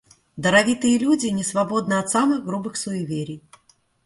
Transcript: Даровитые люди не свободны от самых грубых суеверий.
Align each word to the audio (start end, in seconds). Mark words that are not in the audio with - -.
Даровитые 0.35 0.97
люди 0.97 1.27
не 1.27 1.43
свободны 1.43 1.99
от 1.99 2.09
самых 2.09 2.43
грубых 2.43 2.75
суеверий. 2.75 3.43